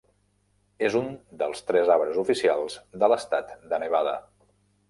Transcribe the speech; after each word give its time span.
És 0.87 0.95
un 0.99 1.11
dels 1.43 1.61
tres 1.69 1.93
arbres 1.97 2.19
oficials 2.23 2.81
de 3.05 3.11
l'estat 3.15 3.55
de 3.75 3.83
Nevada. 3.85 4.19